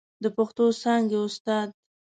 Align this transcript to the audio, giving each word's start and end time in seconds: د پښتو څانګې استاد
د 0.23 0.25
پښتو 0.37 0.65
څانګې 0.81 1.17
استاد 1.23 1.69